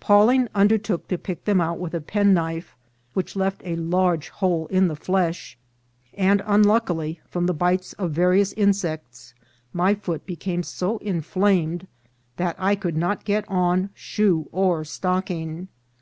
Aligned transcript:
Pawling 0.00 0.48
undertook 0.54 1.08
to 1.08 1.18
pick 1.18 1.44
them 1.44 1.60
out 1.60 1.78
with 1.78 1.92
a 1.92 2.00
penknife, 2.00 2.74
which 3.12 3.36
left 3.36 3.60
a 3.66 3.76
large 3.76 4.30
hole 4.30 4.66
in 4.68 4.88
the 4.88 4.96
flesh; 4.96 5.58
and, 6.14 6.40
un 6.46 6.62
luckily, 6.62 7.20
from 7.28 7.44
the 7.44 7.52
bites 7.52 7.92
of 7.98 8.12
various 8.12 8.54
insects 8.54 9.34
my 9.74 9.92
foot 9.94 10.24
be 10.24 10.36
came 10.36 10.62
so 10.62 10.96
inflamed 11.02 11.86
that 12.38 12.56
I 12.58 12.76
could 12.76 12.96
not 12.96 13.26
get 13.26 13.44
on 13.46 13.90
shoe 13.92 14.48
or 14.52 14.86
stock 14.86 15.24
EFFECT 15.30 15.30
OF 15.30 15.36
INSECT 15.36 15.46
STINGS. 15.48 15.48
323 15.50 15.64
ing. 15.64 15.68